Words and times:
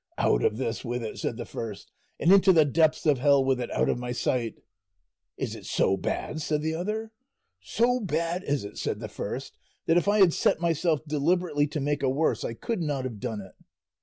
'Out 0.17 0.43
of 0.43 0.57
this 0.57 0.83
with 0.83 1.03
it,' 1.03 1.19
said 1.19 1.37
the 1.37 1.45
first, 1.45 1.91
'and 2.19 2.33
into 2.33 2.51
the 2.51 2.65
depths 2.65 3.05
of 3.05 3.19
hell 3.19 3.45
with 3.45 3.61
it 3.61 3.69
out 3.69 3.87
of 3.87 3.99
my 3.99 4.11
sight.' 4.11 4.57
'Is 5.37 5.53
it 5.55 5.63
so 5.63 5.95
bad?' 5.95 6.41
said 6.41 6.63
the 6.63 6.73
other. 6.73 7.11
'So 7.61 7.99
bad 7.99 8.43
is 8.43 8.63
it,' 8.65 8.79
said 8.79 8.99
the 8.99 9.07
first, 9.07 9.59
'that 9.85 9.97
if 9.97 10.07
I 10.07 10.17
had 10.17 10.33
set 10.33 10.59
myself 10.59 11.05
deliberately 11.05 11.67
to 11.67 11.79
make 11.79 12.01
a 12.01 12.09
worse, 12.09 12.43
I 12.43 12.55
could 12.55 12.81
not 12.81 13.03
have 13.03 13.19
done 13.19 13.41
it. 13.41 13.53